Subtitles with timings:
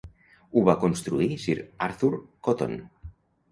[0.55, 1.57] Ho va construir Sir
[1.89, 2.11] Arthur
[2.49, 2.77] Cotton.